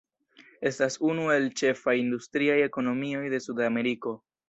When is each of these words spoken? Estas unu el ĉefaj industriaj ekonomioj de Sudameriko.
Estas 0.69 0.97
unu 1.09 1.27
el 1.35 1.45
ĉefaj 1.63 1.97
industriaj 2.07 2.59
ekonomioj 2.73 3.25
de 3.37 3.45
Sudameriko. 3.49 4.21